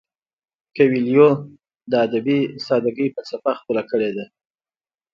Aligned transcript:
کویلیو 0.75 1.29
د 1.91 1.93
ادبي 2.05 2.39
ساده 2.65 2.91
ګۍ 2.97 3.07
فلسفه 3.15 3.51
خپله 3.59 3.83
کړې 3.91 4.09
ده. 4.17 4.25